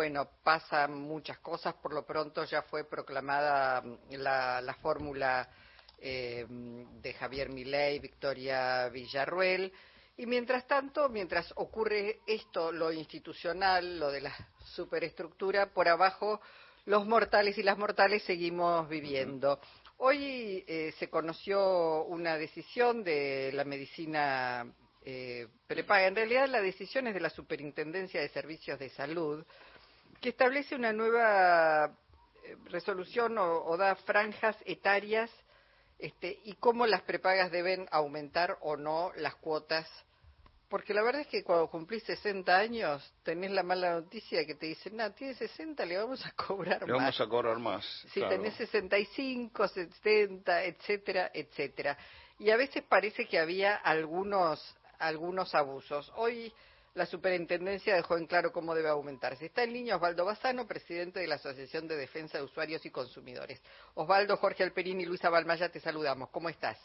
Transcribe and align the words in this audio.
bueno, 0.00 0.30
pasan 0.42 0.98
muchas 0.98 1.40
cosas. 1.40 1.74
Por 1.74 1.92
lo 1.92 2.06
pronto 2.06 2.42
ya 2.44 2.62
fue 2.62 2.84
proclamada 2.84 3.82
mm, 3.82 4.14
la, 4.14 4.62
la 4.62 4.72
fórmula 4.76 5.46
eh, 5.98 6.46
de 6.48 7.12
Javier 7.12 7.50
Milei, 7.50 7.98
Victoria 7.98 8.88
Villarruel. 8.88 9.70
Y 10.16 10.24
mientras 10.24 10.66
tanto, 10.66 11.10
mientras 11.10 11.52
ocurre 11.56 12.20
esto, 12.26 12.72
lo 12.72 12.90
institucional, 12.90 13.98
lo 13.98 14.10
de 14.10 14.22
la 14.22 14.34
superestructura, 14.74 15.66
por 15.66 15.86
abajo 15.86 16.40
los 16.86 17.06
mortales 17.06 17.58
y 17.58 17.62
las 17.62 17.76
mortales 17.76 18.22
seguimos 18.22 18.88
viviendo. 18.88 19.60
Hoy 19.98 20.64
eh, 20.66 20.94
se 20.98 21.10
conoció 21.10 22.04
una 22.04 22.38
decisión 22.38 23.04
de 23.04 23.50
la 23.52 23.64
medicina 23.64 24.64
eh, 25.04 25.46
prepaga. 25.66 26.06
En 26.06 26.16
realidad 26.16 26.48
la 26.48 26.62
decisión 26.62 27.06
es 27.06 27.12
de 27.12 27.20
la 27.20 27.28
Superintendencia 27.28 28.22
de 28.22 28.30
Servicios 28.30 28.78
de 28.78 28.88
Salud, 28.88 29.44
que 30.20 30.30
establece 30.30 30.74
una 30.74 30.92
nueva 30.92 31.96
eh, 32.44 32.56
resolución 32.66 33.36
o, 33.38 33.76
da 33.76 33.94
franjas 33.96 34.56
etarias 34.64 35.30
este, 35.98 36.40
y 36.44 36.54
cómo 36.54 36.86
las 36.86 37.02
prepagas 37.02 37.50
deben 37.50 37.86
aumentar 37.90 38.58
o 38.60 38.76
no 38.76 39.12
las 39.16 39.34
cuotas 39.36 39.86
porque 40.70 40.94
la 40.94 41.02
verdad 41.02 41.22
es 41.22 41.26
que 41.26 41.42
cuando 41.42 41.66
cumplís 41.66 42.04
60 42.04 42.56
años 42.56 43.12
tenés 43.24 43.50
la 43.50 43.64
mala 43.64 43.94
noticia 43.94 44.46
que 44.46 44.54
te 44.54 44.66
dicen, 44.66 44.96
no, 44.96 45.12
tiene 45.12 45.34
60, 45.34 45.84
le 45.84 45.98
vamos 45.98 46.24
a 46.24 46.30
cobrar 46.30 46.82
más. 46.82 46.86
Le 46.86 46.92
vamos 46.92 47.20
a 47.20 47.26
cobrar 47.26 47.58
más. 47.58 47.84
Si 48.14 48.20
tenés 48.20 48.54
65, 48.54 49.66
70, 49.66 50.64
etcétera, 50.64 51.30
etcétera. 51.34 51.98
Y 52.38 52.50
a 52.50 52.56
veces 52.56 52.84
parece 52.88 53.26
que 53.26 53.40
había 53.40 53.74
algunos, 53.74 54.76
algunos 55.00 55.52
abusos. 55.56 56.12
Hoy 56.14 56.52
la 56.94 57.06
superintendencia 57.06 57.94
dejó 57.94 58.16
en 58.16 58.26
claro 58.26 58.52
cómo 58.52 58.74
debe 58.74 58.88
aumentarse. 58.88 59.46
Está 59.46 59.62
en 59.62 59.72
línea 59.72 59.96
Osvaldo 59.96 60.24
Bazano, 60.24 60.66
presidente 60.66 61.20
de 61.20 61.26
la 61.26 61.36
Asociación 61.36 61.86
de 61.86 61.96
Defensa 61.96 62.38
de 62.38 62.44
Usuarios 62.44 62.84
y 62.84 62.90
Consumidores. 62.90 63.62
Osvaldo, 63.94 64.36
Jorge 64.36 64.64
Alperín 64.64 65.00
y 65.00 65.06
Luisa 65.06 65.30
Balmaya, 65.30 65.68
te 65.70 65.80
saludamos. 65.80 66.30
¿Cómo 66.30 66.48
estás? 66.48 66.78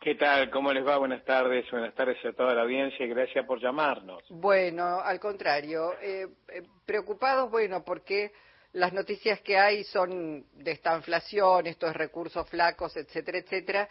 ¿Qué 0.00 0.14
tal? 0.14 0.50
¿Cómo 0.50 0.72
les 0.72 0.86
va? 0.86 0.96
Buenas 0.96 1.22
tardes, 1.24 1.70
buenas 1.70 1.94
tardes 1.94 2.16
a 2.24 2.32
toda 2.32 2.54
la 2.54 2.62
audiencia 2.62 3.04
y 3.04 3.08
gracias 3.10 3.44
por 3.44 3.60
llamarnos. 3.60 4.22
Bueno, 4.30 5.00
al 5.00 5.20
contrario, 5.20 5.92
eh, 6.00 6.26
eh, 6.48 6.62
preocupados, 6.86 7.50
bueno, 7.50 7.84
porque 7.84 8.32
las 8.72 8.94
noticias 8.94 9.42
que 9.42 9.58
hay 9.58 9.84
son 9.84 10.46
de 10.54 10.70
esta 10.70 10.96
inflación, 10.96 11.66
estos 11.66 11.92
recursos 11.94 12.48
flacos, 12.48 12.96
etcétera, 12.96 13.38
etcétera, 13.38 13.88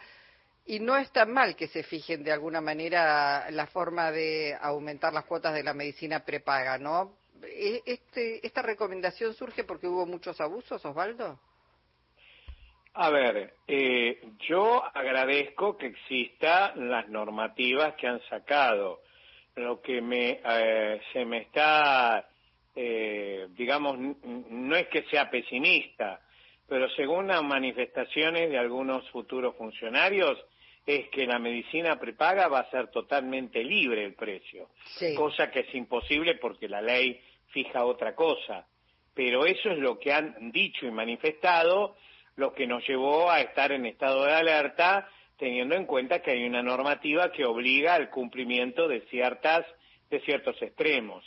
y 0.66 0.80
no 0.80 0.96
es 0.96 1.10
tan 1.12 1.32
mal 1.32 1.56
que 1.56 1.68
se 1.68 1.82
fijen 1.82 2.22
de 2.22 2.32
alguna 2.32 2.60
manera 2.60 3.50
la 3.50 3.66
forma 3.66 4.10
de 4.12 4.56
aumentar 4.60 5.12
las 5.12 5.24
cuotas 5.24 5.54
de 5.54 5.62
la 5.62 5.74
medicina 5.74 6.24
prepaga, 6.24 6.78
¿no? 6.78 7.16
E, 7.42 7.82
este, 7.86 8.46
¿Esta 8.46 8.62
recomendación 8.62 9.34
surge 9.34 9.64
porque 9.64 9.86
hubo 9.86 10.06
muchos 10.06 10.40
abusos, 10.40 10.84
Osvaldo? 10.84 11.38
A 12.94 13.08
ver, 13.10 13.54
eh, 13.68 14.20
yo 14.48 14.82
agradezco 14.94 15.78
que 15.78 15.86
existan 15.86 16.90
las 16.90 17.08
normativas 17.08 17.94
que 17.94 18.08
han 18.08 18.20
sacado. 18.28 19.00
Lo 19.56 19.80
que 19.80 20.00
me, 20.00 20.40
eh, 20.44 21.00
se 21.12 21.24
me 21.24 21.38
está, 21.38 22.28
eh, 22.74 23.46
digamos, 23.50 23.96
no 23.98 24.76
es 24.76 24.88
que 24.88 25.04
sea 25.04 25.30
pesimista, 25.30 26.20
pero 26.68 26.88
según 26.90 27.28
las 27.28 27.42
manifestaciones 27.42 28.50
de 28.50 28.58
algunos 28.58 29.08
futuros 29.10 29.56
funcionarios, 29.56 30.38
es 30.96 31.08
que 31.08 31.26
la 31.26 31.38
medicina 31.38 31.98
prepaga 31.98 32.48
va 32.48 32.60
a 32.60 32.70
ser 32.70 32.88
totalmente 32.88 33.62
libre 33.62 34.04
el 34.04 34.14
precio, 34.14 34.70
cosa 35.16 35.50
que 35.50 35.60
es 35.60 35.74
imposible 35.74 36.36
porque 36.36 36.68
la 36.68 36.80
ley 36.80 37.20
fija 37.48 37.84
otra 37.84 38.14
cosa. 38.14 38.66
Pero 39.14 39.44
eso 39.44 39.70
es 39.70 39.78
lo 39.78 39.98
que 39.98 40.12
han 40.12 40.50
dicho 40.52 40.86
y 40.86 40.90
manifestado 40.90 41.96
lo 42.36 42.52
que 42.52 42.66
nos 42.66 42.86
llevó 42.86 43.30
a 43.30 43.40
estar 43.40 43.72
en 43.72 43.86
estado 43.86 44.24
de 44.24 44.32
alerta, 44.32 45.08
teniendo 45.36 45.74
en 45.74 45.84
cuenta 45.84 46.22
que 46.22 46.32
hay 46.32 46.44
una 46.44 46.62
normativa 46.62 47.30
que 47.32 47.44
obliga 47.44 47.94
al 47.94 48.10
cumplimiento 48.10 48.88
de 48.88 49.02
ciertas 49.02 49.66
de 50.10 50.20
ciertos 50.20 50.60
extremos. 50.60 51.24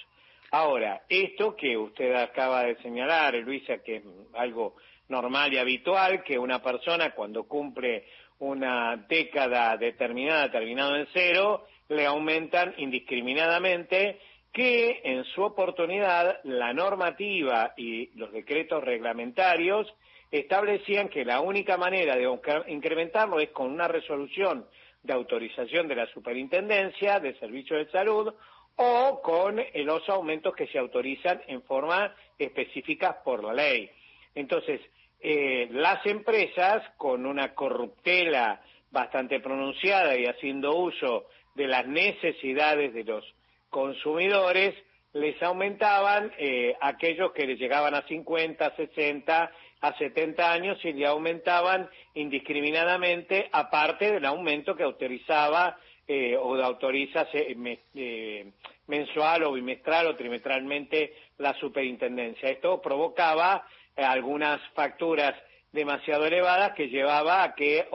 Ahora, 0.52 1.04
esto 1.10 1.56
que 1.56 1.78
usted 1.78 2.14
acaba 2.14 2.64
de 2.64 2.76
señalar, 2.82 3.34
Luisa, 3.36 3.80
que 3.80 3.98
es 3.98 4.04
algo 4.34 4.76
normal 5.08 5.54
y 5.54 5.58
habitual, 5.58 6.24
que 6.24 6.38
una 6.38 6.62
persona 6.62 7.12
cuando 7.12 7.46
cumple 7.46 8.06
una 8.44 8.98
década 9.08 9.78
determinada, 9.78 10.52
terminado 10.52 10.96
en 10.96 11.08
cero, 11.14 11.66
le 11.90 12.06
aumentan 12.06 12.74
indiscriminadamente, 12.78 14.20
que 14.52 15.02
en 15.04 15.24
su 15.24 15.42
oportunidad 15.42 16.40
la 16.44 16.74
normativa 16.74 17.74
y 17.78 18.08
los 18.18 18.32
decretos 18.32 18.84
reglamentarios 18.84 19.92
establecían 20.30 21.10
que 21.10 21.26
la 21.26 21.40
única 21.40 21.78
manera 21.78 22.16
de 22.16 22.30
incrementarlo 22.68 23.40
es 23.40 23.50
con 23.50 23.72
una 23.72 23.88
resolución 23.88 24.66
de 25.02 25.14
autorización 25.14 25.88
de 25.88 25.96
la 25.96 26.08
Superintendencia 26.08 27.20
de 27.20 27.38
Servicios 27.40 27.86
de 27.86 27.92
Salud 27.92 28.34
o 28.76 29.22
con 29.22 29.62
los 29.76 30.10
aumentos 30.10 30.54
que 30.56 30.68
se 30.68 30.80
autorizan 30.80 31.42
en 31.48 31.62
forma 31.64 32.14
específica 32.38 33.22
por 33.24 33.44
la 33.44 33.54
ley. 33.54 33.90
Entonces, 34.36 34.82
eh, 35.24 35.70
las 35.72 36.06
empresas, 36.06 36.84
con 36.98 37.26
una 37.26 37.56
corruptela 37.56 38.62
bastante 38.92 39.40
pronunciada 39.40 40.18
y 40.18 40.26
haciendo 40.26 40.76
uso 40.76 41.26
de 41.56 41.68
las 41.68 41.88
necesidades 41.88 42.94
de 42.94 43.04
los 43.06 43.26
consumidores, 43.70 44.76
les 45.14 45.42
aumentaban 45.42 46.32
eh, 46.38 46.76
aquellos 46.82 47.32
que 47.32 47.46
les 47.46 47.58
llegaban 47.60 47.96
a 47.96 48.06
50, 48.08 48.76
60 48.76 49.52
a 49.82 49.98
70 49.98 50.52
años 50.52 50.78
y 50.84 50.94
le 50.94 51.06
aumentaban 51.06 51.90
indiscriminadamente, 52.14 53.50
aparte 53.52 54.12
del 54.12 54.26
aumento 54.26 54.76
que 54.76 54.84
autorizaba 54.84 55.78
eh, 56.08 56.36
o 56.36 56.56
autoriza 56.56 57.28
eh, 57.34 58.52
mensual 58.88 59.44
o 59.44 59.54
bimestral 59.54 60.08
o 60.08 60.16
trimestralmente 60.16 61.14
la 61.38 61.54
superintendencia. 61.56 62.50
Esto 62.50 62.82
provocaba 62.82 63.66
algunas 63.96 64.62
facturas 64.74 65.36
demasiado 65.72 66.26
elevadas 66.26 66.74
que 66.74 66.88
llevaba 66.88 67.44
a 67.44 67.56
que 67.56 67.88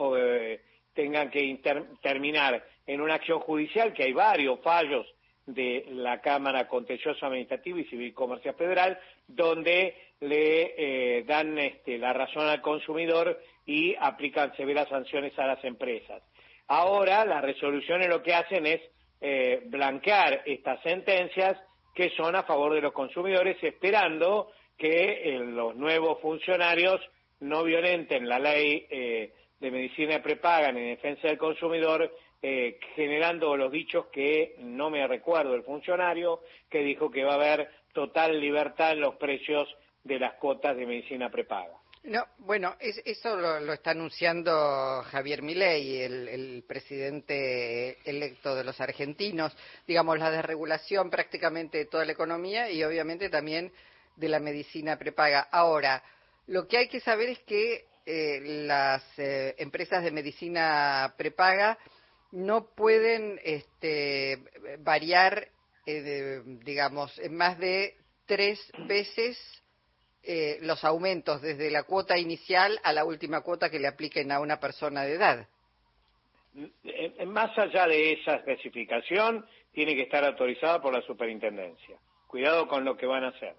tengan 0.93 1.29
que 1.29 1.59
terminar 2.01 2.63
en 2.85 3.01
una 3.01 3.15
acción 3.15 3.39
judicial, 3.39 3.93
que 3.93 4.03
hay 4.03 4.13
varios 4.13 4.59
fallos 4.61 5.05
de 5.45 5.85
la 5.89 6.21
Cámara 6.21 6.67
Contencioso 6.67 7.25
Administrativa 7.25 7.79
y 7.79 7.85
Civil 7.85 8.13
Comercial 8.13 8.55
Federal, 8.55 8.99
donde 9.27 9.95
le 10.21 10.73
eh, 10.77 11.23
dan 11.23 11.57
este, 11.57 11.97
la 11.97 12.13
razón 12.13 12.47
al 12.47 12.61
consumidor 12.61 13.39
y 13.65 13.95
aplican 13.99 14.55
severas 14.55 14.89
sanciones 14.89 15.37
a 15.39 15.47
las 15.47 15.63
empresas. 15.63 16.21
Ahora 16.67 17.25
las 17.25 17.41
resoluciones 17.41 18.09
lo 18.09 18.21
que 18.21 18.33
hacen 18.33 18.65
es 18.65 18.81
eh, 19.21 19.61
blanquear 19.65 20.43
estas 20.45 20.81
sentencias 20.81 21.57
que 21.95 22.09
son 22.11 22.35
a 22.35 22.43
favor 22.43 22.73
de 22.73 22.81
los 22.81 22.93
consumidores, 22.93 23.57
esperando 23.63 24.51
que 24.79 25.35
eh, 25.35 25.39
los 25.39 25.75
nuevos 25.75 26.19
funcionarios 26.21 26.99
no 27.41 27.63
violenten 27.63 28.27
la 28.27 28.39
ley 28.39 28.87
de 28.89 29.71
medicina 29.71 30.21
prepaga 30.21 30.69
en 30.69 30.75
defensa 30.75 31.27
del 31.27 31.37
consumidor, 31.37 32.13
generando 32.95 33.55
los 33.55 33.71
dichos 33.71 34.07
que 34.07 34.55
no 34.59 34.89
me 34.89 35.07
recuerdo 35.07 35.55
el 35.55 35.63
funcionario, 35.63 36.41
que 36.69 36.79
dijo 36.79 37.09
que 37.09 37.23
va 37.23 37.33
a 37.33 37.35
haber 37.35 37.69
total 37.93 38.41
libertad 38.41 38.91
en 38.91 39.01
los 39.01 39.15
precios 39.15 39.69
de 40.03 40.19
las 40.19 40.33
cuotas 40.33 40.75
de 40.75 40.85
medicina 40.85 41.29
prepaga. 41.29 41.79
No, 42.03 42.25
bueno, 42.39 42.75
eso 42.79 43.35
lo, 43.35 43.73
está 43.73 43.91
anunciando 43.91 45.03
Javier 45.03 45.41
Milei, 45.41 46.01
el, 46.01 46.63
presidente 46.65 47.97
electo 48.09 48.55
de 48.55 48.63
los 48.63 48.79
argentinos, 48.79 49.55
digamos, 49.85 50.17
la 50.17 50.31
desregulación 50.31 51.09
prácticamente 51.09 51.79
de 51.79 51.85
toda 51.85 52.05
la 52.05 52.13
economía 52.13 52.71
y 52.71 52.83
obviamente 52.83 53.29
también 53.29 53.71
de 54.19 54.29
la 54.29 54.39
medicina 54.39 54.97
prepaga. 54.97 55.47
Ahora, 55.51 56.03
lo 56.47 56.67
que 56.67 56.77
hay 56.77 56.87
que 56.87 56.99
saber 56.99 57.29
es 57.29 57.39
que 57.39 57.85
eh, 58.05 58.39
las 58.65 59.03
eh, 59.17 59.55
empresas 59.57 60.03
de 60.03 60.11
medicina 60.11 61.13
prepaga 61.17 61.77
no 62.31 62.67
pueden 62.75 63.39
este, 63.43 64.39
variar, 64.79 65.47
eh, 65.85 66.41
digamos, 66.45 67.17
en 67.19 67.35
más 67.35 67.57
de 67.57 67.95
tres 68.25 68.59
veces 68.87 69.37
eh, 70.21 70.59
los 70.61 70.83
aumentos 70.83 71.41
desde 71.41 71.71
la 71.71 71.83
cuota 71.83 72.17
inicial 72.17 72.79
a 72.83 72.93
la 72.93 73.05
última 73.05 73.41
cuota 73.41 73.69
que 73.69 73.79
le 73.79 73.87
apliquen 73.87 74.31
a 74.31 74.39
una 74.39 74.59
persona 74.59 75.03
de 75.03 75.13
edad. 75.13 75.47
Más 77.25 77.57
allá 77.57 77.87
de 77.87 78.13
esa 78.13 78.35
especificación, 78.35 79.45
tiene 79.71 79.95
que 79.95 80.03
estar 80.03 80.23
autorizada 80.25 80.81
por 80.81 80.93
la 80.93 81.01
superintendencia. 81.01 81.97
Cuidado 82.27 82.67
con 82.67 82.83
lo 82.83 82.97
que 82.97 83.05
van 83.05 83.23
a 83.23 83.29
hacer. 83.29 83.55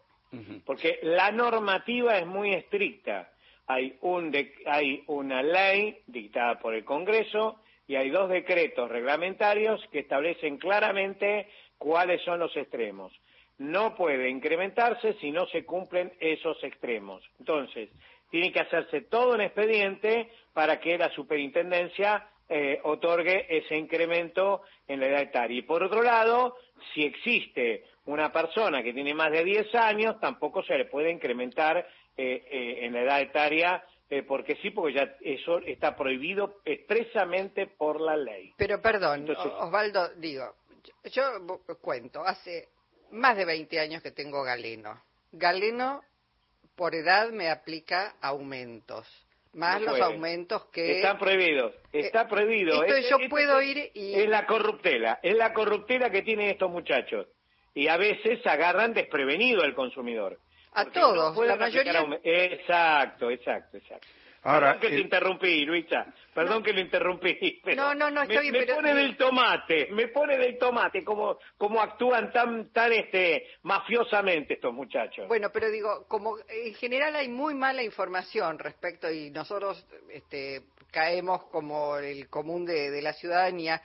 Porque 0.64 1.00
la 1.02 1.30
normativa 1.32 2.18
es 2.18 2.26
muy 2.26 2.54
estricta. 2.54 3.30
Hay, 3.66 3.96
un 4.02 4.34
hay 4.66 5.02
una 5.06 5.42
ley 5.42 5.98
dictada 6.06 6.58
por 6.58 6.74
el 6.74 6.84
Congreso 6.84 7.60
y 7.86 7.96
hay 7.96 8.10
dos 8.10 8.28
decretos 8.28 8.88
reglamentarios 8.88 9.80
que 9.90 10.00
establecen 10.00 10.58
claramente 10.58 11.48
cuáles 11.78 12.22
son 12.22 12.38
los 12.38 12.56
extremos. 12.56 13.12
no 13.58 13.94
puede 13.94 14.30
incrementarse 14.30 15.14
si 15.20 15.30
no 15.30 15.46
se 15.48 15.66
cumplen 15.66 16.12
esos 16.18 16.62
extremos. 16.64 17.22
Entonces, 17.38 17.90
tiene 18.30 18.52
que 18.52 18.60
hacerse 18.60 19.02
todo 19.02 19.34
un 19.34 19.42
expediente 19.42 20.30
para 20.54 20.80
que 20.80 20.96
la 20.96 21.10
superintendencia 21.10 22.26
eh, 22.48 22.80
otorgue 22.84 23.46
ese 23.48 23.76
incremento 23.76 24.62
en 24.88 25.00
la 25.00 25.08
edad 25.08 25.22
etaria. 25.22 25.58
Y 25.58 25.62
por 25.62 25.82
otro 25.82 26.02
lado, 26.02 26.56
si 26.94 27.04
existe 27.04 27.84
una 28.12 28.32
persona 28.32 28.82
que 28.82 28.92
tiene 28.92 29.14
más 29.14 29.30
de 29.30 29.44
10 29.44 29.74
años, 29.74 30.20
tampoco 30.20 30.62
se 30.62 30.76
le 30.76 30.84
puede 30.86 31.10
incrementar 31.10 31.78
eh, 31.78 31.84
eh, 32.50 32.78
en 32.82 32.92
la 32.92 33.02
edad 33.02 33.20
etaria 33.20 33.84
porque 34.26 34.56
sí, 34.56 34.70
porque 34.70 34.94
ya 34.94 35.16
eso 35.20 35.58
está 35.58 35.94
prohibido 35.94 36.62
expresamente 36.64 37.68
por 37.68 38.00
la 38.00 38.16
ley. 38.16 38.52
Pero 38.56 38.82
perdón, 38.82 39.24
Osvaldo, 39.30 40.08
digo, 40.16 40.56
yo 41.12 41.22
cuento, 41.80 42.24
hace 42.24 42.70
más 43.12 43.36
de 43.36 43.44
20 43.44 43.78
años 43.80 44.02
que 44.02 44.10
tengo 44.10 44.42
galeno. 44.42 45.00
Galeno 45.32 46.02
por 46.74 46.94
edad 46.94 47.30
me 47.30 47.50
aplica 47.50 48.16
aumentos. 48.20 49.06
Más 49.52 49.82
los 49.82 50.00
aumentos 50.00 50.66
que... 50.66 50.98
Están 50.98 51.18
prohibidos, 51.18 51.74
eh, 51.92 52.00
está 52.00 52.28
prohibido. 52.28 52.84
Entonces 52.84 53.10
yo 53.10 53.18
puedo 53.28 53.60
ir 53.60 53.90
y... 53.94 54.14
Es 54.14 54.28
la 54.28 54.46
corruptela, 54.46 55.18
es 55.22 55.36
la 55.36 55.52
corruptela 55.52 56.08
que 56.10 56.22
tienen 56.22 56.50
estos 56.50 56.70
muchachos. 56.70 57.26
Y 57.74 57.88
a 57.88 57.96
veces 57.96 58.44
agarran 58.46 58.92
desprevenido 58.92 59.62
al 59.62 59.74
consumidor. 59.74 60.38
A 60.72 60.86
todos, 60.86 61.36
la 61.46 61.56
mayoría... 61.56 62.20
Exacto, 62.22 63.30
exacto, 63.30 63.76
exacto. 63.76 64.06
Ahora, 64.42 64.72
Perdón 64.72 64.80
que 64.80 64.88
te 64.88 65.00
interrumpí, 65.02 65.64
Luisa. 65.66 66.06
Perdón 66.34 66.62
que 66.62 66.72
lo 66.72 66.80
interrumpí. 66.80 67.60
no, 67.76 67.94
no, 67.94 68.10
no, 68.10 68.24
me, 68.24 68.50
me 68.50 68.66
pone 68.66 68.94
del 68.94 69.16
tomate, 69.16 69.88
me 69.90 70.08
pone 70.08 70.38
del 70.38 70.56
tomate, 70.56 71.04
como, 71.04 71.38
como 71.58 71.80
actúan 71.80 72.32
tan, 72.32 72.72
tan 72.72 72.90
este, 72.92 73.48
mafiosamente 73.64 74.54
estos 74.54 74.72
muchachos. 74.72 75.28
Bueno, 75.28 75.50
pero 75.52 75.68
digo, 75.70 76.06
como 76.08 76.38
en 76.48 76.74
general 76.74 77.16
hay 77.16 77.28
muy 77.28 77.54
mala 77.54 77.82
información 77.82 78.58
respecto 78.58 79.10
y 79.10 79.30
nosotros 79.30 79.86
este, 80.08 80.62
caemos 80.90 81.44
como 81.50 81.98
el 81.98 82.28
común 82.30 82.64
de, 82.64 82.90
de 82.90 83.02
la 83.02 83.12
ciudadanía. 83.12 83.82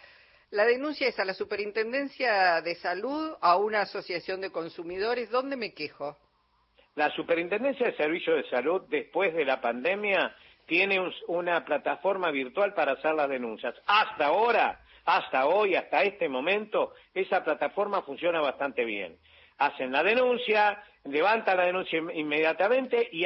La 0.51 0.65
denuncia 0.65 1.07
es 1.07 1.19
a 1.19 1.25
la 1.25 1.33
Superintendencia 1.33 2.62
de 2.62 2.75
Salud, 2.75 3.36
a 3.42 3.57
una 3.57 3.81
asociación 3.81 4.42
de 4.42 4.51
consumidores. 4.51 5.30
¿Dónde 5.31 5.57
me 5.57 5.74
quejo? 5.74 6.18
La 6.95 7.09
Superintendencia 7.12 7.88
de 7.88 7.97
Servicios 7.97 8.38
de 8.38 8.50
Salud, 8.50 8.83
después 8.89 9.33
de 9.33 9.44
la 9.44 9.59
pandemia, 9.59 10.36
tiene 10.65 11.00
una 11.27 11.65
plataforma 11.65 12.31
virtual 12.31 12.74
para 12.74 12.94
hacer 12.94 13.15
las 13.15 13.27
denuncias. 13.27 13.75
Hasta 13.86 14.27
ahora, 14.27 14.81
hasta 15.03 15.47
hoy, 15.47 15.75
hasta 15.75 16.03
este 16.03 16.30
momento, 16.30 16.94
esa 17.13 17.44
plataforma 17.44 18.03
funciona 18.03 18.39
bastante 18.39 18.86
bien. 18.86 19.18
Hacen 19.57 19.92
la 19.92 20.03
denuncia, 20.03 20.83
levantan 21.06 21.57
la 21.57 21.66
denuncia 21.66 22.00
inmediatamente 22.13 23.10
y, 23.12 23.25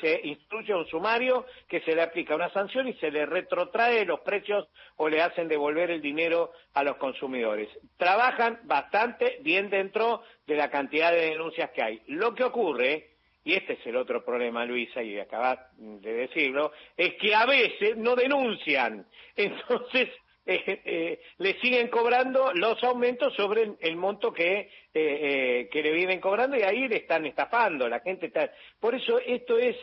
se 0.00 0.20
instruye 0.24 0.74
un 0.74 0.86
sumario 0.86 1.46
que 1.68 1.80
se 1.80 1.94
le 1.94 2.02
aplica 2.02 2.34
una 2.34 2.50
sanción 2.50 2.88
y 2.88 2.94
se 2.94 3.10
le 3.10 3.26
retrotrae 3.26 4.04
los 4.04 4.20
precios 4.20 4.68
o 4.96 5.08
le 5.08 5.22
hacen 5.22 5.48
devolver 5.48 5.90
el 5.90 6.02
dinero 6.02 6.52
a 6.74 6.82
los 6.82 6.96
consumidores. 6.96 7.68
Trabajan 7.96 8.60
bastante 8.64 9.38
bien 9.42 9.70
dentro 9.70 10.22
de 10.46 10.56
la 10.56 10.70
cantidad 10.70 11.12
de 11.12 11.30
denuncias 11.30 11.70
que 11.70 11.82
hay. 11.82 12.02
Lo 12.08 12.34
que 12.34 12.44
ocurre 12.44 13.08
y 13.44 13.54
este 13.54 13.72
es 13.72 13.86
el 13.86 13.96
otro 13.96 14.24
problema, 14.24 14.64
Luisa, 14.64 15.02
y 15.02 15.18
acabas 15.18 15.58
de 15.76 16.12
decirlo, 16.12 16.70
es 16.96 17.14
que 17.14 17.34
a 17.34 17.44
veces 17.44 17.96
no 17.96 18.14
denuncian. 18.14 19.04
Entonces, 19.36 20.10
eh, 20.44 20.82
eh, 20.84 21.20
le 21.38 21.60
siguen 21.60 21.88
cobrando 21.88 22.52
los 22.54 22.82
aumentos 22.82 23.32
sobre 23.34 23.74
el, 23.78 23.96
monto 23.96 24.32
que, 24.32 24.68
eh, 24.92 25.68
que 25.70 25.82
le 25.82 25.92
vienen 25.92 26.20
cobrando 26.20 26.56
y 26.56 26.62
ahí 26.62 26.88
le 26.88 26.96
están 26.96 27.26
estafando. 27.26 27.88
La 27.88 28.00
gente 28.00 28.26
está. 28.26 28.50
Por 28.80 28.94
eso, 28.94 29.18
esto 29.20 29.58
es. 29.58 29.76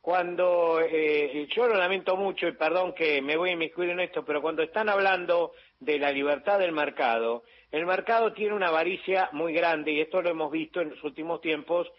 cuando 0.00 0.80
yo 1.54 1.68
lo 1.68 1.74
lamento 1.76 2.16
mucho 2.16 2.48
y 2.48 2.52
perdón 2.52 2.92
que 2.92 3.22
me 3.22 3.36
voy 3.36 3.50
a 3.50 3.52
inmiscuir 3.52 3.90
en 3.90 4.00
esto, 4.00 4.24
pero 4.24 4.42
cuando 4.42 4.62
están 4.64 4.88
hablando 4.88 5.52
de 5.78 5.98
la 5.98 6.10
libertad 6.10 6.58
del 6.58 6.72
mercado, 6.72 7.44
el 7.72 7.86
mercado 7.86 8.32
tiene 8.34 8.54
una 8.54 8.68
avaricia 8.68 9.30
muy 9.32 9.54
grande 9.54 9.92
y 9.92 10.00
esto 10.00 10.20
lo 10.20 10.28
hemos 10.28 10.52
visto 10.52 10.80
en 10.80 10.90
los 10.90 11.02
últimos 11.02 11.40
tiempos 11.40 11.90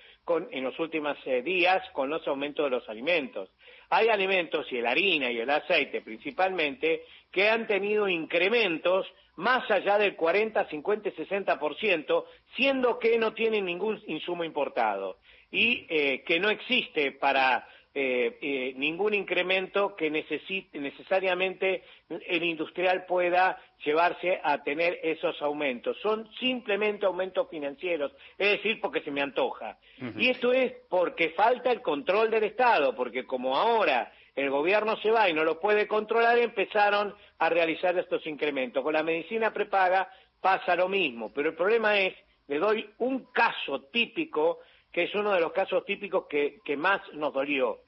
en 0.51 0.63
los 0.63 0.79
últimos 0.79 1.17
eh, 1.25 1.41
días 1.41 1.83
con 1.91 2.09
los 2.09 2.25
aumentos 2.27 2.65
de 2.65 2.69
los 2.69 2.87
alimentos. 2.87 3.49
Hay 3.89 4.07
alimentos, 4.07 4.71
y 4.71 4.79
la 4.79 4.91
harina 4.91 5.29
y 5.29 5.39
el 5.39 5.49
aceite 5.49 6.01
principalmente, 6.01 7.03
que 7.31 7.49
han 7.49 7.67
tenido 7.67 8.07
incrementos 8.07 9.05
más 9.35 9.69
allá 9.69 9.97
del 9.97 10.15
40, 10.15 10.69
50, 10.69 11.09
60%, 11.11 12.25
siendo 12.55 12.99
que 12.99 13.17
no 13.17 13.33
tienen 13.33 13.65
ningún 13.65 14.01
insumo 14.07 14.43
importado 14.43 15.17
y 15.51 15.85
eh, 15.89 16.23
que 16.23 16.39
no 16.39 16.49
existe 16.49 17.11
para 17.11 17.67
eh, 17.95 18.39
eh, 18.41 18.73
ningún 18.75 19.13
incremento 19.13 19.95
que 19.95 20.09
necesite, 20.09 20.79
necesariamente 20.79 21.83
el 22.09 22.43
industrial 22.43 23.05
pueda 23.05 23.61
llevarse 23.85 24.39
a 24.43 24.63
tener 24.63 24.99
esos 25.03 25.39
aumentos. 25.43 25.97
Son 26.01 26.27
simplemente 26.39 27.05
aumentos 27.05 27.47
financieros, 27.49 28.11
es 28.37 28.53
decir, 28.53 28.81
porque 28.81 29.01
se 29.01 29.11
me 29.11 29.21
antoja. 29.21 29.77
Y 30.17 30.29
esto 30.29 30.51
es 30.51 30.73
porque 30.89 31.29
falta 31.31 31.71
el 31.71 31.81
control 31.81 32.31
del 32.31 32.45
Estado, 32.45 32.95
porque 32.95 33.25
como 33.25 33.55
ahora 33.55 34.11
el 34.35 34.49
gobierno 34.49 34.97
se 34.97 35.11
va 35.11 35.29
y 35.29 35.33
no 35.33 35.43
lo 35.43 35.59
puede 35.59 35.87
controlar, 35.87 36.39
empezaron 36.39 37.13
a 37.37 37.49
realizar 37.49 37.95
estos 37.97 38.25
incrementos. 38.25 38.81
Con 38.81 38.93
la 38.93 39.03
medicina 39.03 39.53
prepaga 39.53 40.09
pasa 40.41 40.75
lo 40.75 40.89
mismo, 40.89 41.31
pero 41.31 41.49
el 41.49 41.55
problema 41.55 41.99
es, 41.99 42.15
le 42.47 42.57
doy 42.57 42.89
un 42.97 43.25
caso 43.31 43.83
típico 43.91 44.59
que 44.93 45.03
es 45.05 45.15
uno 45.15 45.33
de 45.33 45.41
los 45.41 45.51
casos 45.51 45.83
típicos 45.85 46.27
que, 46.27 46.77
más 46.77 47.01
nos 47.13 47.33
dolió. 47.33 47.79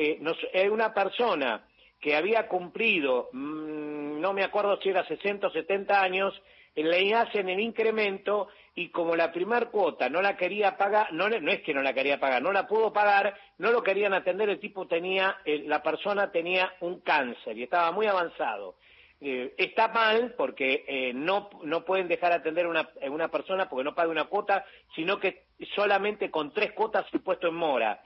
Eh, 0.00 0.20
es 0.52 0.70
una 0.70 0.94
persona 0.94 1.64
que 2.00 2.14
había 2.14 2.46
cumplido, 2.46 3.30
mm, 3.32 4.20
no 4.20 4.32
me 4.32 4.44
acuerdo 4.44 4.80
si 4.80 4.90
era 4.90 5.04
60 5.04 5.48
o 5.48 5.50
70 5.50 6.00
años, 6.00 6.40
le 6.76 7.12
hacen 7.12 7.48
el 7.48 7.58
incremento 7.58 8.46
y 8.76 8.90
como 8.90 9.16
la 9.16 9.32
primer 9.32 9.70
cuota 9.70 10.08
no 10.08 10.22
la 10.22 10.36
quería 10.36 10.76
pagar, 10.76 11.12
no, 11.12 11.28
no 11.28 11.50
es 11.50 11.62
que 11.62 11.74
no 11.74 11.82
la 11.82 11.92
quería 11.92 12.20
pagar, 12.20 12.40
no 12.40 12.52
la 12.52 12.68
pudo 12.68 12.92
pagar, 12.92 13.34
no 13.58 13.72
lo 13.72 13.82
querían 13.82 14.14
atender, 14.14 14.48
el 14.48 14.60
tipo 14.60 14.86
tenía, 14.86 15.38
la 15.44 15.82
persona 15.82 16.30
tenía 16.30 16.72
un 16.78 17.00
cáncer 17.00 17.58
y 17.58 17.64
estaba 17.64 17.90
muy 17.90 18.06
avanzado. 18.06 18.76
Eh, 19.20 19.52
está 19.58 19.88
mal 19.88 20.34
porque 20.38 20.84
eh, 20.86 21.12
no, 21.12 21.50
no 21.64 21.84
pueden 21.84 22.06
dejar 22.06 22.30
atender 22.30 22.66
a 22.66 22.68
una, 22.68 22.88
una 23.10 23.26
persona 23.26 23.68
porque 23.68 23.82
no 23.82 23.96
paga 23.96 24.12
una 24.12 24.26
cuota, 24.26 24.64
sino 24.94 25.18
que 25.18 25.46
solamente 25.74 26.30
con 26.30 26.52
tres 26.52 26.70
cuotas 26.70 27.04
se 27.10 27.18
puesto 27.18 27.48
en 27.48 27.56
mora. 27.56 28.00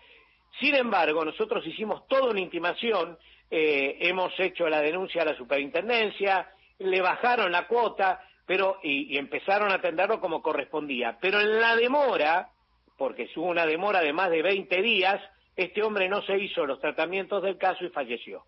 Sin 0.60 0.74
embargo, 0.74 1.24
nosotros 1.24 1.66
hicimos 1.66 2.06
toda 2.08 2.30
una 2.30 2.40
intimación, 2.40 3.18
eh, 3.50 3.96
hemos 4.00 4.38
hecho 4.38 4.68
la 4.68 4.80
denuncia 4.80 5.22
a 5.22 5.26
la 5.26 5.36
superintendencia, 5.36 6.48
le 6.78 7.00
bajaron 7.00 7.52
la 7.52 7.66
cuota, 7.66 8.22
pero 8.46 8.78
y, 8.82 9.14
y, 9.14 9.18
empezaron 9.18 9.70
a 9.70 9.76
atenderlo 9.76 10.20
como 10.20 10.42
correspondía. 10.42 11.18
Pero 11.20 11.40
en 11.40 11.60
la 11.60 11.76
demora, 11.76 12.50
porque 12.96 13.28
hubo 13.36 13.46
una 13.46 13.66
demora 13.66 14.00
de 14.00 14.12
más 14.12 14.30
de 14.30 14.42
20 14.42 14.82
días, 14.82 15.20
este 15.56 15.82
hombre 15.82 16.08
no 16.08 16.22
se 16.22 16.38
hizo 16.38 16.66
los 16.66 16.80
tratamientos 16.80 17.42
del 17.42 17.58
caso 17.58 17.84
y 17.84 17.90
falleció. 17.90 18.44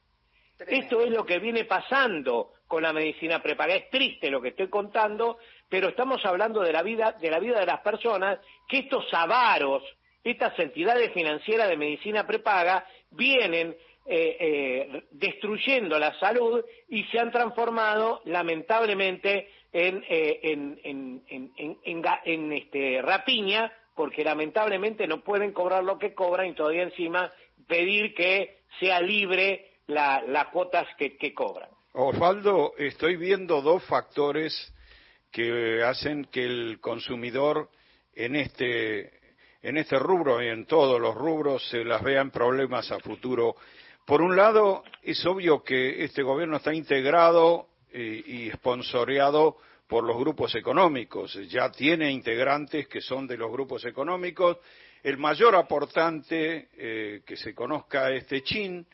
Esto 0.59 1.01
es 1.01 1.11
lo 1.11 1.27
que 1.27 1.39
viene 1.39 1.65
pasando 1.65 2.53
con 2.67 2.83
la 2.83 2.93
medicina 2.93 3.43
prepaga. 3.43 3.75
Es 3.75 3.91
triste 3.91 4.31
lo 4.31 4.41
que 4.41 4.49
estoy 4.49 4.69
contando, 4.69 5.39
pero 5.69 5.89
estamos 5.89 6.25
hablando 6.25 6.61
de 6.61 6.73
la 6.73 6.83
vida 6.83 7.13
de, 7.21 7.31
la 7.31 7.41
vida 7.41 7.61
de 7.61 7.67
las 7.67 7.81
personas, 7.81 8.39
que 8.69 8.79
estos 8.79 9.07
avaros, 9.13 9.83
estas 10.25 10.59
entidades 10.59 11.13
financieras 11.13 11.69
de 11.69 11.77
medicina 11.77 12.27
prepaga, 12.27 12.87
vienen 13.11 13.77
eh, 14.07 14.37
eh, 14.39 15.03
destruyendo 15.13 15.99
la 15.99 16.19
salud 16.19 16.63
y 16.89 17.05
se 17.05 17.19
han 17.19 17.31
transformado 17.31 18.21
lamentablemente 18.25 19.49
en, 19.73 20.05
eh, 20.09 20.41
en, 22.25 22.53
este, 22.53 23.01
rapiña, 23.01 23.73
porque 23.95 24.23
lamentablemente 24.23 25.07
no 25.07 25.23
pueden 25.23 25.53
cobrar 25.53 25.85
lo 25.85 25.99
que 25.99 26.13
cobran 26.13 26.49
y 26.49 26.55
todavía 26.55 26.83
encima 26.83 27.33
pedir 27.67 28.15
que 28.15 28.59
sea 28.79 29.01
libre 29.01 29.71
las 29.87 30.49
cuotas 30.53 30.87
que, 30.99 31.33
cobran. 31.33 31.71
Osvaldo, 31.93 32.75
estoy 32.77 33.17
viendo 33.17 33.63
dos 33.63 33.85
factores 33.85 34.75
que 35.31 35.83
hacen 35.83 36.27
que 36.27 36.45
el 36.45 36.79
consumidor 36.81 37.71
en 38.15 38.37
este, 38.37 39.24
en 39.65 39.79
este 39.79 39.99
rubro 39.99 40.43
y 40.43 40.49
en 40.49 40.67
todos 40.67 41.01
los 41.01 41.15
rubros 41.15 41.67
se 41.71 41.85
las 41.85 42.03
vean 42.03 42.31
problemas 42.31 42.93
a 42.93 43.01
futuro. 43.01 43.57
Por 44.05 44.21
un 44.21 44.37
lado, 44.37 44.85
es 45.03 45.25
obvio 45.25 45.65
que 45.65 46.05
este 46.05 46.23
gobierno 46.23 46.59
está 46.59 46.75
integrado 46.75 47.69
eh, 47.91 48.23
y 48.27 48.49
esponsoreado 48.51 49.57
por 49.89 50.05
los 50.05 50.19
grupos 50.19 50.55
económicos. 50.55 51.33
Ya 51.49 51.73
tiene 51.73 52.13
integrantes 52.13 52.87
que 52.89 53.01
son 53.01 53.27
de 53.27 53.39
los 53.39 53.51
grupos 53.51 53.87
económicos. 53.87 54.59
El 55.03 55.17
mayor 55.17 55.57
aportante 55.57 56.69
eh, 56.77 57.23
que 57.25 57.37
se 57.39 57.55
conozca 57.55 58.11
es 58.11 58.27
Techin, 58.27 58.87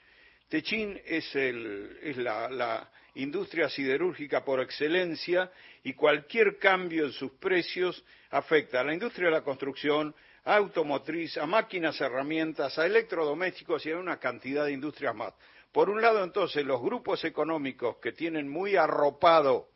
Techín 0.49 1.01
es, 1.05 1.35
el, 1.35 1.99
es 2.03 2.17
la, 2.17 2.89
industria 3.15 3.69
siderúrgica 3.69 4.45
por 4.45 4.61
excelencia 4.61 5.51
y 5.83 5.95
cualquier 5.95 6.59
cambio 6.59 7.07
en 7.07 7.13
sus 7.13 7.33
precios 7.33 8.05
afecta 8.31 8.81
a 8.81 8.85
la 8.85 8.95
industria 8.95 9.27
de 9.27 9.33
la 9.33 9.43
construcción, 9.43 10.15
a 10.45 10.57
automotriz, 10.57 11.37
a 11.37 11.47
máquinas, 11.47 12.01
herramientas, 12.01 12.79
a 12.79 12.87
electrodomésticos 12.87 13.85
y 13.87 13.93
a 13.93 13.99
una 13.99 14.19
cantidad 14.19 14.65
de 14.65 14.73
industrias 14.73 15.15
más. 15.15 15.35
Por 15.73 15.89
un 15.91 16.01
lado, 16.01 16.25
entonces, 16.25 16.65
los 16.65 16.81
grupos 16.81 17.25
económicos 17.25 17.97
que 17.99 18.13
tienen 18.13 18.49
muy 18.49 18.77
arropado 18.77 19.69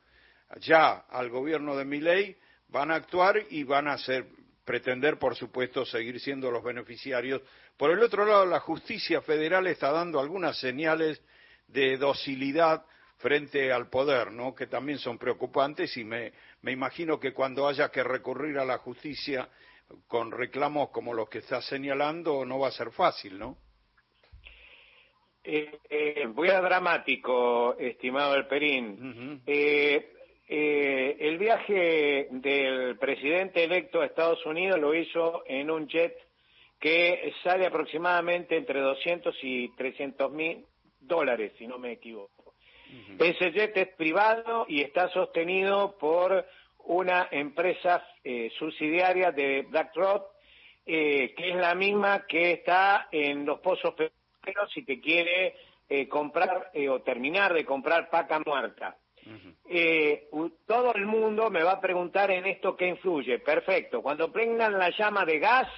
ya 0.60 1.04
al 1.08 1.30
gobierno 1.30 1.76
de 1.76 1.84
Miley 1.84 2.36
van 2.68 2.90
a 2.90 2.96
actuar 2.96 3.40
y 3.50 3.62
van 3.62 3.88
a 3.88 3.96
pretender, 4.64 5.18
por 5.18 5.36
supuesto, 5.36 5.84
seguir 5.84 6.18
siendo 6.20 6.50
los 6.50 6.64
beneficiarios. 6.64 7.42
Por 7.76 7.90
el 7.90 8.02
otro 8.02 8.24
lado, 8.24 8.46
la 8.46 8.60
justicia 8.60 9.20
federal 9.20 9.66
está 9.66 9.92
dando 9.92 10.18
algunas 10.18 10.58
señales 10.58 11.22
de 11.68 11.96
docilidad 11.96 12.84
frente 13.18 13.72
al 13.72 13.88
poder, 13.88 14.32
¿no? 14.32 14.54
que 14.54 14.66
también 14.66 14.98
son 14.98 15.18
preocupantes 15.18 15.96
y 15.96 16.04
me, 16.04 16.32
imagino 16.62 17.18
que 17.18 17.32
cuando 17.32 17.66
haya 17.66 17.90
que 17.90 18.02
recurrir 18.02 18.58
a 18.58 18.64
la 18.64 18.78
justicia 18.78 19.48
con 20.06 20.32
reclamos 20.32 20.90
como 20.90 21.14
los 21.14 21.28
que 21.28 21.38
está 21.38 21.60
señalando 21.62 22.44
no 22.44 22.58
va 22.58 22.68
a 22.68 22.72
ser 22.72 22.90
fácil, 22.90 23.38
¿no? 23.38 23.58
Eh, 25.46 25.78
eh, 25.90 26.26
voy 26.28 26.48
a 26.48 26.60
dramático, 26.62 27.76
estimado 27.78 28.34
El 28.34 28.46
Perín. 28.46 29.42
Eh, 29.46 30.10
el 30.46 31.38
viaje 31.38 32.28
del 32.30 32.98
presidente 32.98 33.64
electo 33.64 34.00
a 34.00 34.06
Estados 34.06 34.44
Unidos 34.46 34.78
lo 34.78 34.94
hizo 34.94 35.42
en 35.46 35.70
un 35.70 35.86
jet 35.88 36.14
que 36.78 37.32
sale 37.42 37.66
aproximadamente 37.66 38.56
entre 38.56 38.80
200 38.80 39.34
y 39.42 39.68
300 39.74 40.30
mil 40.32 40.64
dólares, 41.00 41.52
si 41.58 41.66
no 41.66 41.78
me 41.78 41.92
equivoco. 41.92 42.54
Ese 43.18 43.52
jet 43.52 43.76
es 43.76 43.88
privado 43.96 44.66
y 44.68 44.82
está 44.82 45.08
sostenido 45.08 45.96
por 45.98 46.46
una 46.86 47.28
empresa 47.30 48.06
eh, 48.22 48.50
subsidiaria 48.58 49.32
de 49.32 49.62
BlackRock, 49.62 50.26
eh, 50.86 51.34
que 51.36 51.50
es 51.50 51.56
la 51.56 51.74
misma 51.74 52.26
que 52.26 52.52
está 52.52 53.08
en 53.10 53.46
los 53.46 53.60
pozos 53.60 53.94
petroleros 53.94 54.76
y 54.76 54.84
que 54.84 55.00
quiere 55.00 55.54
eh, 55.88 56.08
comprar 56.08 56.70
o 56.90 57.00
terminar 57.00 57.52
de 57.54 57.64
comprar 57.64 58.10
paca 58.10 58.40
muerta. 58.44 58.96
todo 60.66 60.94
el 60.94 61.06
mundo 61.06 61.50
me 61.50 61.62
va 61.62 61.72
a 61.72 61.80
preguntar 61.80 62.30
en 62.30 62.46
esto 62.46 62.76
qué 62.76 62.88
influye. 62.88 63.38
Perfecto. 63.38 64.02
Cuando 64.02 64.30
prendan 64.30 64.78
la 64.78 64.90
llama 64.90 65.24
de 65.24 65.38
gas 65.38 65.68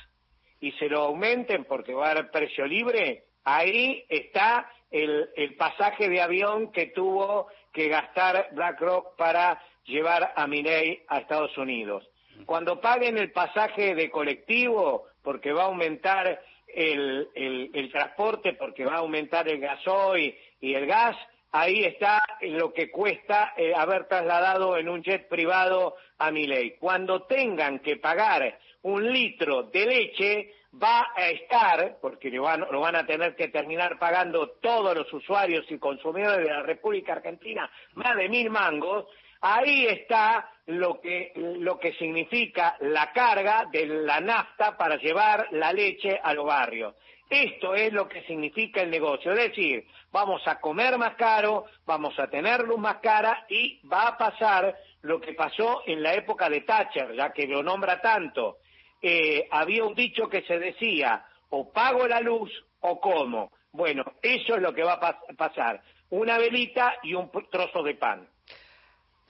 y 0.61 0.73
se 0.73 0.89
lo 0.89 1.03
aumenten 1.03 1.65
porque 1.65 1.95
va 1.95 2.09
a 2.09 2.11
haber 2.13 2.31
precio 2.31 2.67
libre, 2.67 3.25
ahí 3.45 4.05
está 4.09 4.69
el, 4.91 5.55
pasaje 5.57 6.09
de 6.09 6.21
avión 6.21 6.73
que 6.73 6.87
tuvo 6.87 7.49
que 7.73 7.89
gastar 7.89 8.49
BlackRock 8.53 9.17
para 9.17 9.63
llevar 9.87 10.33
a 10.37 10.47
Milley 10.47 11.03
a 11.09 11.19
Estados 11.19 11.57
Unidos. 11.57 12.09
Cuando 12.45 12.81
paguen 12.81 13.17
el 13.19 13.33
pasaje 13.33 13.95
de 13.95 14.11
colectivo, 14.11 15.07
porque 15.23 15.53
va 15.53 15.63
a 15.63 15.67
aumentar 15.67 16.41
el, 16.69 17.91
transporte, 17.93 18.53
porque 18.55 18.85
va 18.85 18.97
a 18.97 18.99
aumentar 18.99 19.49
el 19.49 19.61
gasoil 19.61 20.37
y 20.61 20.75
el 20.75 20.87
gas, 20.87 21.17
ahí 21.53 21.85
está 21.85 22.23
lo 22.43 22.73
que 22.73 22.91
cuesta 22.91 23.55
eh, 23.57 23.73
haber 23.75 24.07
trasladado 24.07 24.77
en 24.77 24.89
un 24.89 25.03
jet 25.03 25.29
privado 25.29 25.97
a 26.19 26.31
Milley. 26.31 26.77
Cuando 26.79 27.23
tengan 27.23 27.79
que 27.79 27.97
pagar 27.97 28.59
un 28.83 29.11
litro 29.11 29.65
de 29.65 29.87
leche, 29.87 30.55
va 30.83 31.09
a 31.15 31.31
estar, 31.31 31.99
porque 32.01 32.31
lo 32.31 32.43
van, 32.43 32.67
lo 32.71 32.81
van, 32.81 32.97
a 32.97 33.07
tener 33.07 33.35
que 33.35 33.49
terminar 33.49 33.99
pagando 33.99 34.51
todos 34.61 34.95
los 34.95 35.11
usuarios 35.13 35.65
y 35.71 35.79
consumidores 35.79 36.47
de 36.47 36.53
la 36.53 36.63
República 36.63 37.15
Argentina, 37.15 37.71
más 37.95 38.17
de 38.17 38.29
mil 38.29 38.51
mangos, 38.51 39.07
ahí 39.55 39.87
está 39.87 40.51
lo 40.67 41.01
que, 41.01 41.33
lo 41.37 41.79
que 41.79 41.93
significa 41.95 42.77
la 42.81 43.13
carga 43.13 43.67
de 43.71 43.87
la 43.87 44.21
nafta 44.21 44.77
para 44.77 44.97
llevar 44.97 45.47
la 45.53 45.73
leche 45.73 46.19
a 46.21 46.35
los 46.35 46.47
barrios. 46.47 46.95
Esto 47.31 47.75
es 47.75 47.93
lo 47.93 48.09
que 48.09 48.23
significa 48.23 48.83
el 48.83 48.91
negocio, 48.91 49.33
es 49.33 49.49
decir, 49.51 49.85
vamos 50.13 50.43
a 50.47 50.61
comer 50.61 50.97
más 50.97 51.15
caro, 51.17 51.65
vamos 51.85 52.19
a 52.19 52.29
tener 52.29 52.61
luz 52.63 52.79
más 52.79 52.97
cara 52.99 53.47
y 53.49 53.81
va 53.87 54.09
a 54.09 54.19
pasar 54.19 54.77
lo 55.03 55.21
que 55.21 55.35
pasó 55.35 55.83
en 55.87 56.03
la 56.03 56.15
época 56.15 56.49
de 56.49 56.61
Thatcher, 56.61 57.15
ya 57.15 57.33
que 57.33 57.47
lo 57.47 57.63
nombra 57.63 58.01
tanto, 58.01 58.59
eh, 59.03 59.47
había 59.51 59.85
un 59.85 59.95
dicho 59.95 60.29
que 60.29 60.43
se 60.43 60.59
decía, 60.59 61.25
o 61.51 61.73
pago 61.73 62.07
la 62.07 62.21
luz 62.21 62.51
o 62.81 63.01
como. 63.01 63.53
Bueno, 63.73 64.05
eso 64.23 64.57
es 64.57 64.63
lo 64.63 64.73
que 64.73 64.85
va 64.85 64.95
a 64.95 65.19
pasar, 65.37 65.83
una 66.11 66.39
velita 66.39 66.97
y 67.03 67.15
un 67.15 67.31
trozo 67.51 67.83
de 67.83 67.95
pan. 67.95 68.29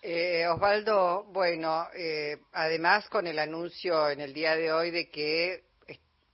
Eh, 0.03 0.47
Osvaldo, 0.47 1.25
bueno, 1.33 1.89
eh, 1.95 2.39
además 2.53 3.09
con 3.09 3.27
el 3.27 3.39
anuncio 3.39 4.11
en 4.11 4.21
el 4.21 4.33
día 4.33 4.55
de 4.55 4.73
hoy 4.73 4.91
de 4.91 5.11
que 5.11 5.65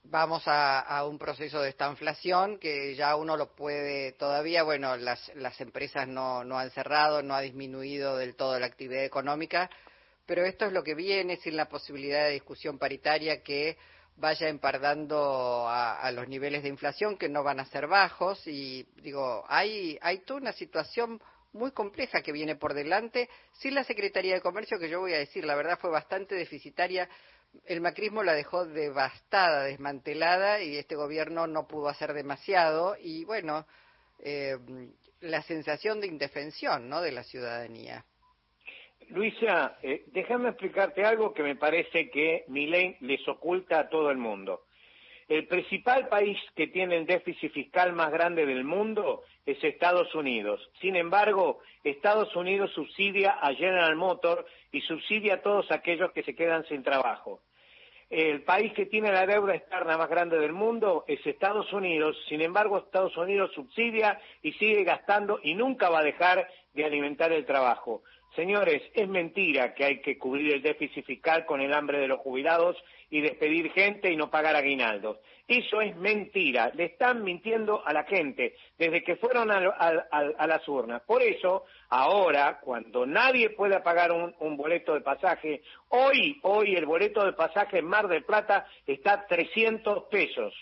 vamos 0.05 0.43
a, 0.47 1.05
un 1.07 1.19
proceso 1.19 1.61
de 1.63 1.71
estanflación 1.71 2.59
que 2.59 2.95
ya 2.95 3.17
uno 3.17 3.37
lo 3.37 3.55
puede 3.55 4.13
todavía, 4.13 4.63
bueno, 4.63 4.97
las, 4.97 5.33
las 5.37 5.59
empresas 5.61 6.07
no, 6.07 6.45
no 6.45 6.59
han 6.59 6.71
cerrado, 6.71 7.23
no 7.23 7.35
ha 7.35 7.41
disminuido 7.41 8.19
del 8.19 8.37
todo 8.37 8.59
la 8.59 8.67
actividad 8.67 9.05
económica, 9.05 9.71
pero 10.27 10.45
esto 10.45 10.67
es 10.67 10.73
lo 10.73 10.83
que 10.83 10.95
viene 10.95 11.37
sin 11.37 11.57
la 11.57 11.69
posibilidad 11.69 12.25
de 12.25 12.33
discusión 12.33 12.79
paritaria 12.79 13.43
que 13.43 13.79
vaya 14.17 14.49
empardando 14.49 15.67
a, 15.69 16.11
los 16.13 16.29
niveles 16.29 16.63
de 16.63 16.69
inflación 16.69 17.17
que 17.17 17.29
no 17.29 17.43
van 17.43 17.61
a 17.61 17.65
ser 17.67 17.87
bajos 17.87 18.47
y 18.47 18.87
digo, 18.97 19.45
hay, 19.49 19.99
hay 20.03 20.19
toda 20.19 20.41
una 20.41 20.53
situación 20.53 21.21
muy 21.53 21.73
compleja 21.73 22.23
que 22.23 22.33
viene 22.33 22.57
por 22.57 22.75
delante 22.75 23.29
sin 23.53 23.75
la 23.75 23.85
Secretaría 23.85 24.35
de 24.35 24.41
Comercio 24.41 24.79
que 24.79 24.89
yo 24.89 25.01
voy 25.01 25.13
a 25.13 25.19
decir, 25.19 25.45
la 25.45 25.55
verdad 25.55 25.79
fue 25.79 25.91
bastante 25.91 26.35
deficitaria. 26.35 27.09
El 27.67 27.81
macrismo 27.81 28.23
la 28.23 28.33
dejó 28.33 28.65
devastada, 28.65 29.65
desmantelada 29.65 30.63
y 30.63 30.77
este 30.77 30.95
gobierno 30.95 31.47
no 31.47 31.67
pudo 31.67 31.89
hacer 31.89 32.15
demasiado 32.15 32.97
y 32.99 33.25
bueno, 33.25 33.67
eh, 34.21 34.57
la 35.21 35.43
sensación 35.43 36.01
de 36.01 36.07
indefensión 36.07 36.89
¿no? 36.89 37.01
de 37.01 37.13
la 37.13 37.23
ciudadanía. 37.23 38.05
Luisa, 39.09 39.77
eh, 39.83 40.05
déjame 40.07 40.49
explicarte 40.49 41.05
algo 41.05 41.35
que 41.35 41.43
me 41.43 41.57
parece 41.57 42.09
que 42.11 42.45
Milei 42.49 42.97
les 43.01 43.27
oculta 43.29 43.81
a 43.81 43.89
todo 43.89 44.11
el 44.11 44.17
mundo. 44.17 44.63
El 45.33 45.47
principal 45.47 46.09
país 46.09 46.39
que 46.55 46.67
tiene 46.67 46.95
el 46.99 47.07
déficit 47.07 47.51
fiscal 47.53 47.95
más 47.95 48.13
grande 48.13 48.45
del 48.45 48.65
mundo 48.65 49.23
es 49.47 49.65
Estados 49.65 50.15
Unidos. 50.15 50.61
Sin 50.83 50.95
embargo, 50.95 51.61
Estados 51.83 52.37
Unidos 52.37 52.71
subsidia 52.75 53.39
a 53.41 53.55
General 53.55 53.97
Motors 53.97 54.45
y 54.73 54.83
subsidia 54.83 55.37
a 55.37 55.41
todos 55.41 55.71
aquellos 55.71 56.13
que 56.13 56.23
se 56.23 56.35
quedan 56.35 56.67
sin 56.67 56.83
trabajo. 56.83 57.41
El 58.11 58.43
país 58.43 58.75
que 58.75 58.85
tiene 58.85 59.11
la 59.11 59.25
deuda 59.25 59.55
externa 59.55 59.97
más 59.97 60.11
grande 60.11 60.39
del 60.39 60.53
mundo 60.53 61.07
es 61.09 61.27
Estados 61.27 61.73
Unidos. 61.73 62.15
Sin 62.29 62.43
embargo, 62.43 62.77
Estados 62.77 63.17
Unidos 63.17 63.53
subsidia 63.55 64.21
y 64.43 64.53
sigue 64.53 64.85
gastando 64.85 65.41
y 65.43 65.55
nunca 65.55 65.89
va 65.89 66.01
a 66.01 66.05
dejar 66.05 66.47
de 66.75 66.85
alimentar 66.85 67.33
el 67.33 67.47
trabajo. 67.47 68.03
Señores, 68.35 68.83
es 68.95 69.09
mentira 69.09 69.75
que 69.75 69.85
hay 69.85 70.01
que 70.01 70.17
cubrir 70.17 70.55
el 70.55 70.63
déficit 70.63 71.05
fiscal 71.05 71.45
con 71.45 71.61
el 71.61 71.75
hambre 71.75 71.99
de 71.99 72.09
los 72.09 72.21
jubilados 72.21 72.83
y 73.11 73.21
despedir 73.21 73.71
gente 73.73 74.11
y 74.11 74.17
no 74.17 74.31
pagar 74.31 74.57
aguinaldos. 74.57 75.19
Eso 75.47 75.83
es 75.83 75.95
mentira. 75.97 76.71
Le 76.75 76.85
están 76.85 77.25
mintiendo 77.25 77.87
a 77.87 77.93
la 77.93 78.05
gente 78.05 78.57
desde 78.79 79.05
que 79.05 79.17
fueron 79.17 79.51
a, 79.51 80.47
las 80.47 80.67
urnas. 80.67 81.03
Por 81.03 81.21
eso, 81.21 81.65
ahora, 81.91 82.59
cuando 82.61 83.05
nadie 83.05 83.51
pueda 83.51 83.83
pagar 83.83 84.13
un, 84.13 84.35
un, 84.41 84.57
boleto 84.57 84.95
de 84.95 85.03
pasaje, 85.03 85.63
hoy, 85.91 86.41
hoy 86.43 86.75
el 86.75 86.87
boleto 86.87 87.27
de 87.27 87.35
pasaje 87.35 87.81
en 87.81 87.85
Mar 87.85 88.09
del 88.09 88.25
Plata 88.25 88.67
está 88.87 89.13
a 89.13 89.27
300 89.27 90.05
pesos. 90.05 90.55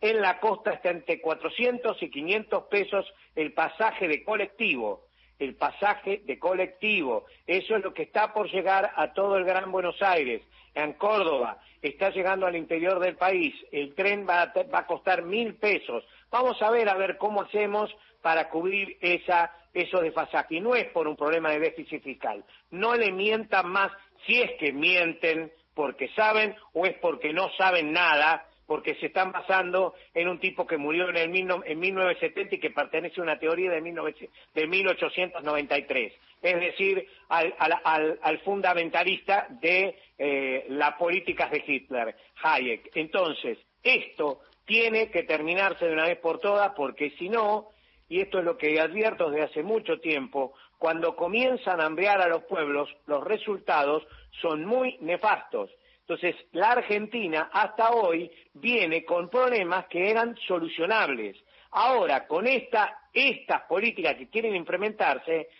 En 0.00 0.22
la 0.22 0.40
costa 0.40 0.70
está 0.70 0.90
entre 0.90 1.20
400 1.20 2.02
y 2.02 2.08
500 2.08 2.64
pesos 2.70 3.04
el 3.34 3.52
pasaje 3.52 4.08
de 4.08 4.24
colectivo 4.24 5.07
el 5.38 5.54
pasaje 5.54 6.22
de 6.24 6.38
colectivo. 6.38 7.26
Eso 7.46 7.76
es 7.76 7.84
lo 7.84 7.94
que 7.94 8.02
está 8.02 8.32
por 8.32 8.50
llegar 8.50 8.92
a 8.96 9.12
todo 9.12 9.36
el 9.36 9.44
Gran 9.44 9.70
Buenos 9.70 10.00
Aires, 10.02 10.42
en 10.74 10.92
Córdoba, 10.94 11.58
está 11.82 12.10
llegando 12.10 12.46
al 12.46 12.56
interior 12.56 13.00
del 13.00 13.16
país. 13.16 13.54
El 13.72 13.94
tren 13.94 14.26
va 14.28 14.42
a, 14.42 14.52
va 14.72 14.80
a 14.80 14.86
costar 14.86 15.22
mil 15.22 15.54
pesos. 15.54 16.04
Vamos 16.30 16.60
a 16.62 16.70
ver 16.70 16.88
a 16.88 16.94
ver 16.94 17.16
cómo 17.18 17.42
hacemos 17.42 17.90
para 18.22 18.48
cubrir 18.48 18.96
esa, 19.00 19.52
eso 19.72 20.00
de 20.00 20.12
pasaje. 20.12 20.56
Y 20.56 20.60
no 20.60 20.74
es 20.74 20.86
por 20.90 21.08
un 21.08 21.16
problema 21.16 21.50
de 21.50 21.60
déficit 21.60 22.02
fiscal. 22.02 22.44
No 22.70 22.94
le 22.94 23.12
mientan 23.12 23.68
más 23.68 23.90
si 24.26 24.40
es 24.40 24.52
que 24.58 24.72
mienten 24.72 25.52
porque 25.74 26.08
saben 26.14 26.56
o 26.72 26.86
es 26.86 26.96
porque 26.98 27.32
no 27.32 27.50
saben 27.56 27.92
nada 27.92 28.47
porque 28.68 28.94
se 28.96 29.06
están 29.06 29.32
basando 29.32 29.94
en 30.12 30.28
un 30.28 30.38
tipo 30.38 30.66
que 30.66 30.76
murió 30.76 31.08
en, 31.08 31.16
el 31.16 31.34
en 31.64 31.80
1970 31.80 32.54
y 32.54 32.60
que 32.60 32.68
pertenece 32.68 33.18
a 33.18 33.24
una 33.24 33.38
teoría 33.38 33.70
de, 33.70 33.80
1893, 33.80 36.12
es 36.42 36.60
decir, 36.60 37.08
al, 37.30 38.38
fundamentalista 38.44 39.46
de 39.62 39.96
eh, 40.18 40.66
las 40.68 40.96
políticas 40.96 41.50
de 41.50 41.64
Hitler, 41.66 42.14
Hayek. 42.42 42.90
Entonces, 42.94 43.56
esto 43.82 44.42
tiene 44.66 45.10
que 45.10 45.22
terminarse 45.22 45.86
de 45.86 45.94
una 45.94 46.04
vez 46.04 46.18
por 46.18 46.38
todas 46.38 46.72
porque 46.76 47.12
si 47.18 47.30
no, 47.30 47.70
y 48.10 48.20
esto 48.20 48.38
es 48.38 48.44
lo 48.44 48.58
que 48.58 48.78
advierto 48.78 49.30
desde 49.30 49.44
hace 49.44 49.62
mucho 49.62 49.98
tiempo, 49.98 50.52
cuando 50.76 51.16
comienzan 51.16 51.80
a 51.80 51.86
hambrear 51.86 52.20
a 52.20 52.28
los 52.28 52.44
pueblos, 52.44 52.94
los 53.06 53.24
resultados 53.24 54.06
son 54.42 54.66
muy 54.66 54.98
nefastos. 55.00 55.70
Entonces, 56.08 56.36
la 56.52 56.70
Argentina 56.70 57.50
hasta 57.52 57.90
hoy 57.90 58.30
viene 58.54 59.04
con 59.04 59.28
problemas 59.28 59.86
que 59.88 60.10
eran 60.10 60.34
solucionables. 60.46 61.36
Ahora, 61.72 62.26
con 62.26 62.46
esta, 62.46 63.02
estas 63.12 63.64
políticas 63.64 64.16
que 64.16 64.30
quieren 64.30 64.56
implementarse, 64.56 65.50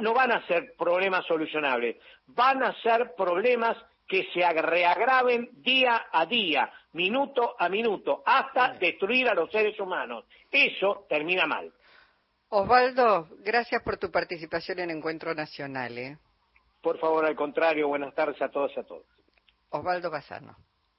no 0.00 0.12
van 0.12 0.32
a 0.32 0.44
ser 0.48 0.74
problemas 0.76 1.24
solucionables, 1.26 1.98
van 2.26 2.64
a 2.64 2.74
ser 2.82 3.14
problemas 3.16 3.76
que 4.08 4.26
se 4.34 4.40
reagraven 4.40 5.50
día 5.62 6.06
a 6.10 6.26
día, 6.26 6.68
minuto 6.94 7.54
a 7.56 7.68
minuto, 7.68 8.24
hasta 8.26 8.72
destruir 8.72 9.28
a 9.28 9.34
los 9.34 9.52
seres 9.52 9.78
humanos. 9.78 10.24
Eso 10.50 11.06
termina 11.08 11.46
mal. 11.46 11.72
Osvaldo, 12.48 13.28
gracias 13.38 13.80
por 13.84 13.98
tu 13.98 14.10
participación 14.10 14.80
en 14.80 14.90
Encuentro 14.90 15.32
Nacional. 15.32 15.96
¿eh? 15.96 16.18
Por 16.82 16.98
favor, 16.98 17.24
al 17.24 17.36
contrario, 17.36 17.86
buenas 17.86 18.12
tardes 18.16 18.42
a 18.42 18.48
todos 18.48 18.72
y 18.76 18.80
a 18.80 18.82
todos. 18.82 19.11
Osvaldo 19.72 20.10
Bazano. 20.10 20.56